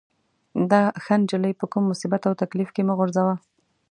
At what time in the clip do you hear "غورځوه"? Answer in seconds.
2.97-3.35